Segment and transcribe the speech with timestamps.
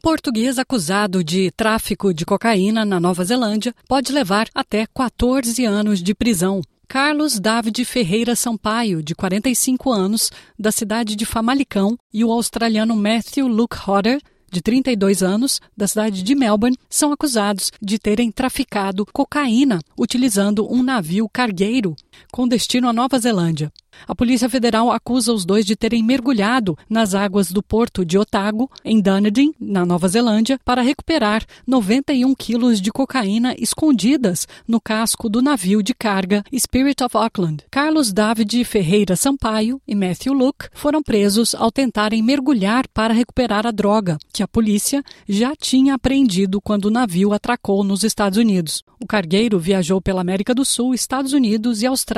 [0.00, 6.14] português acusado de tráfico de cocaína na Nova Zelândia pode levar até 14 anos de
[6.14, 6.62] prisão.
[6.88, 13.46] Carlos David Ferreira Sampaio, de 45 anos, da cidade de Famalicão, e o australiano Matthew
[13.46, 19.78] Luke Hodder, de 32 anos, da cidade de Melbourne, são acusados de terem traficado cocaína
[19.96, 21.94] utilizando um navio cargueiro
[22.32, 23.72] com destino à Nova Zelândia.
[24.06, 28.70] A Polícia Federal acusa os dois de terem mergulhado nas águas do porto de Otago,
[28.84, 35.42] em Dunedin, na Nova Zelândia, para recuperar 91 quilos de cocaína escondidas no casco do
[35.42, 37.64] navio de carga Spirit of Auckland.
[37.70, 43.70] Carlos David Ferreira Sampaio e Matthew Luke foram presos ao tentarem mergulhar para recuperar a
[43.70, 48.82] droga, que a polícia já tinha apreendido quando o navio atracou nos Estados Unidos.
[49.02, 52.09] O cargueiro viajou pela América do Sul, Estados Unidos e Austrália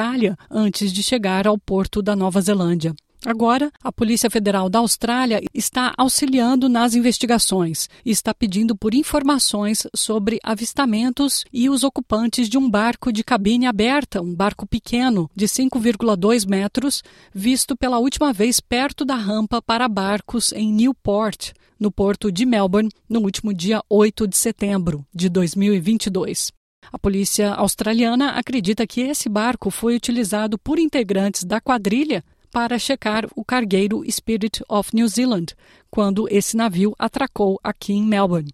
[0.50, 2.94] antes de chegar ao porto da Nova Zelândia.
[3.24, 9.86] Agora, a Polícia Federal da Austrália está auxiliando nas investigações e está pedindo por informações
[9.94, 15.46] sobre avistamentos e os ocupantes de um barco de cabine aberta, um barco pequeno de
[15.46, 22.30] 5,2 metros, visto pela última vez perto da rampa para barcos em Newport, no porto
[22.32, 26.50] de Melbourne, no último dia 8 de setembro de 2022.
[26.90, 33.26] A polícia australiana acredita que esse barco foi utilizado por integrantes da quadrilha para checar
[33.34, 35.54] o cargueiro Spirit of New Zealand,
[35.90, 38.52] quando esse navio atracou aqui em Melbourne.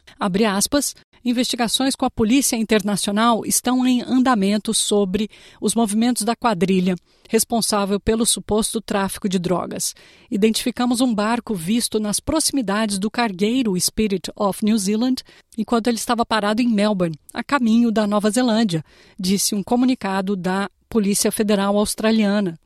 [0.48, 5.28] Aspas, investigações com a Polícia Internacional estão em andamento sobre
[5.60, 6.96] os movimentos da quadrilha
[7.28, 9.94] responsável pelo suposto tráfico de drogas.
[10.30, 15.22] Identificamos um barco visto nas proximidades do cargueiro Spirit of New Zealand
[15.56, 18.84] enquanto ele estava parado em Melbourne, a caminho da Nova Zelândia,
[19.18, 22.58] disse um comunicado da Polícia Federal Australiana.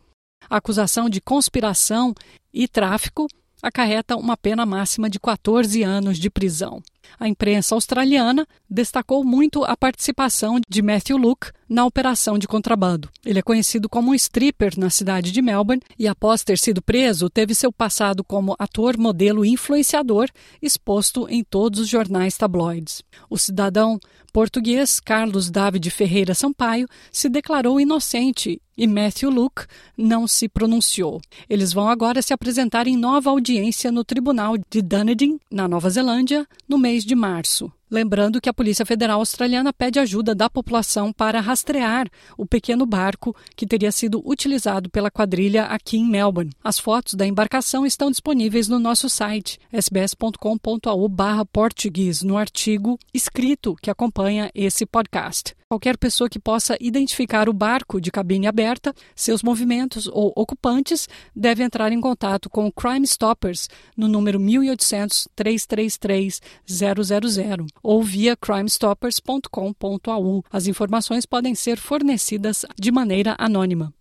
[0.48, 2.14] A acusação de conspiração
[2.52, 3.26] e tráfico
[3.62, 6.82] acarreta uma pena máxima de 14 anos de prisão.
[7.18, 13.08] A imprensa australiana destacou muito a participação de Matthew Luke na operação de contrabando.
[13.24, 17.30] Ele é conhecido como um stripper na cidade de Melbourne e, após ter sido preso,
[17.30, 20.28] teve seu passado como ator, modelo e influenciador
[20.60, 23.02] exposto em todos os jornais tabloides.
[23.30, 23.98] O cidadão
[24.32, 29.64] português Carlos David Ferreira Sampaio se declarou inocente e Matthew Luke
[29.96, 31.20] não se pronunciou.
[31.48, 36.46] Eles vão agora se apresentar em nova audiência no Tribunal de Dunedin, na Nova Zelândia,
[36.68, 37.70] no mês de março.
[37.92, 42.08] Lembrando que a Polícia Federal Australiana pede ajuda da população para rastrear
[42.38, 46.52] o pequeno barco que teria sido utilizado pela quadrilha aqui em Melbourne.
[46.64, 54.50] As fotos da embarcação estão disponíveis no nosso site sbs.com.au/português no artigo escrito que acompanha
[54.54, 55.54] esse podcast.
[55.72, 61.62] Qualquer pessoa que possa identificar o barco de cabine aberta, seus movimentos ou ocupantes deve
[61.62, 70.44] entrar em contato com o Crime Stoppers no número 1800 333 000 ou via crimestoppers.com.au.
[70.50, 73.94] As informações podem ser fornecidas de maneira anônima.